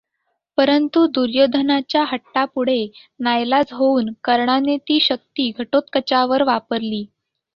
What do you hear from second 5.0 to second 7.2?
शक्ती घटोत्कचावर वापरली.